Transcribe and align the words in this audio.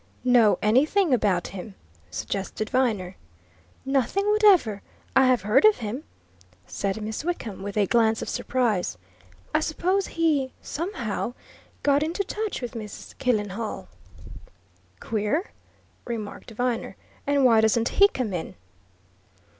"Know 0.23 0.57
anything 0.63 1.13
about 1.13 1.49
him?" 1.49 1.75
suggested 2.09 2.71
Viner. 2.71 3.17
"Nothing 3.85 4.25
whatever! 4.31 4.81
I 5.15 5.27
have 5.27 5.43
heard 5.43 5.63
of 5.63 5.77
him," 5.77 6.05
said 6.65 6.99
Miss 7.03 7.23
Wickham 7.23 7.61
with 7.61 7.77
a 7.77 7.85
glance 7.85 8.23
of 8.23 8.27
surprise. 8.27 8.97
"I 9.53 9.59
suppose 9.59 10.07
he 10.07 10.53
somehow 10.59 11.35
got 11.83 12.01
into 12.01 12.23
touch 12.23 12.63
with 12.63 12.73
Miss 12.73 13.13
Killenhall." 13.19 13.89
"Queer!" 14.99 15.51
remarked 16.05 16.49
Viner. 16.49 16.95
"And 17.27 17.45
why 17.45 17.61
doesn't 17.61 17.89
he 17.89 18.07
come 18.07 18.33
in?" 18.33 18.55